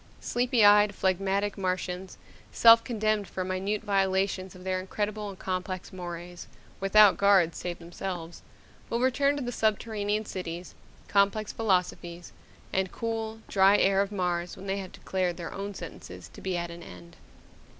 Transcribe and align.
Sleepy 0.19 0.65
eyed, 0.65 0.95
phlegmatic 0.95 1.59
Martians, 1.59 2.17
self 2.51 2.83
condemned 2.83 3.27
for 3.27 3.43
minute 3.43 3.83
violations 3.83 4.55
of 4.55 4.63
their 4.63 4.79
incredible 4.79 5.29
and 5.29 5.37
complex 5.37 5.93
mores 5.93 6.47
without 6.79 7.17
guards 7.17 7.59
save 7.59 7.77
themselves 7.77 8.41
will 8.89 8.99
return 8.99 9.37
to 9.37 9.43
the 9.43 9.51
subterranean 9.51 10.25
cities, 10.25 10.73
complex 11.07 11.53
philosophies, 11.53 12.33
and 12.73 12.91
cool, 12.91 13.41
dry 13.47 13.77
air 13.77 14.01
of 14.01 14.11
Mars 14.11 14.57
when 14.57 14.65
they 14.65 14.77
have 14.79 14.91
declared 14.91 15.37
their 15.37 15.53
own 15.53 15.75
sentences 15.75 16.29
to 16.33 16.41
be 16.41 16.57
at 16.57 16.71
an 16.71 16.81
end. 16.81 17.15